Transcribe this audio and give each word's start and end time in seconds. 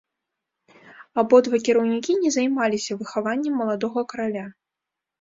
Абодва 1.23 1.57
кіраўнікі 1.69 2.17
не 2.25 2.29
займаліся 2.39 2.91
выхаваннем 3.05 3.53
маладога 3.65 4.09
караля. 4.13 4.45